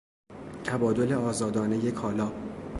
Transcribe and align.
تبادل 0.63 1.13
آزادانهی 1.13 1.91
کالا 1.91 2.31